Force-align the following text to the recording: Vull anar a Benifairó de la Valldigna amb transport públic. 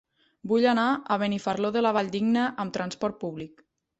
Vull 0.51 0.63
anar 0.69 0.85
a 1.15 1.17
Benifairó 1.23 1.71
de 1.77 1.85
la 1.87 1.93
Valldigna 1.99 2.45
amb 2.65 2.75
transport 2.81 3.23
públic. 3.27 3.63